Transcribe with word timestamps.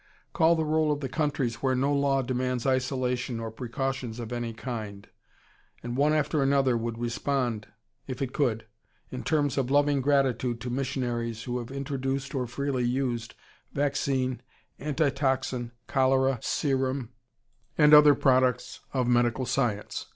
Call 0.33 0.55
the 0.55 0.65
roll 0.65 0.91
of 0.91 0.99
the 0.99 1.07
countries 1.07 1.57
where 1.61 1.75
no 1.75 1.93
law 1.93 2.23
demands 2.23 2.65
isolation 2.65 3.39
or 3.39 3.51
precautions 3.51 4.19
of 4.19 4.33
any 4.33 4.51
kind, 4.51 5.07
and 5.83 5.95
one 5.95 6.11
after 6.11 6.41
another 6.41 6.75
would 6.75 6.97
respond, 6.97 7.67
if 8.07 8.19
it 8.19 8.33
could, 8.33 8.65
in 9.11 9.21
terms 9.23 9.59
of 9.59 9.69
loving 9.69 10.01
gratitude 10.01 10.59
to 10.61 10.71
missionaries 10.71 11.43
who 11.43 11.59
have 11.59 11.69
introduced 11.69 12.33
or 12.33 12.47
freely 12.47 12.83
used 12.83 13.35
vaccine, 13.73 14.41
anti 14.79 15.11
toxin, 15.11 15.71
cholera 15.85 16.39
serum, 16.41 17.11
and 17.77 17.93
other 17.93 18.15
products 18.15 18.79
of 18.95 19.07
medical 19.07 19.45
science. 19.45 20.07